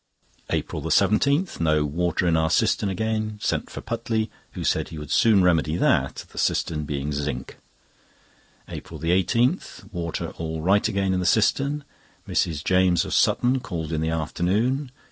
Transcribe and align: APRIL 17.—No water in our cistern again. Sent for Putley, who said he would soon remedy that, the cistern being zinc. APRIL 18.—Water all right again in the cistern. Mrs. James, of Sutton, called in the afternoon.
APRIL 0.49 0.81
17.—No 0.81 1.85
water 1.85 2.25
in 2.25 2.35
our 2.35 2.49
cistern 2.49 2.89
again. 2.89 3.37
Sent 3.39 3.69
for 3.69 3.81
Putley, 3.81 4.31
who 4.53 4.63
said 4.63 4.89
he 4.89 4.97
would 4.97 5.11
soon 5.11 5.43
remedy 5.43 5.77
that, 5.77 6.25
the 6.31 6.39
cistern 6.39 6.85
being 6.85 7.11
zinc. 7.11 7.59
APRIL 8.67 8.99
18.—Water 9.01 10.29
all 10.39 10.63
right 10.63 10.87
again 10.87 11.13
in 11.13 11.19
the 11.19 11.25
cistern. 11.27 11.83
Mrs. 12.27 12.63
James, 12.63 13.05
of 13.05 13.13
Sutton, 13.13 13.59
called 13.59 13.91
in 13.93 14.01
the 14.01 14.09
afternoon. 14.09 14.89